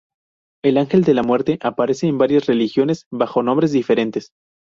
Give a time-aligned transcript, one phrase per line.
[0.65, 4.31] El ángel de la muerte aparece en varias religiones bajo nombres diferentes.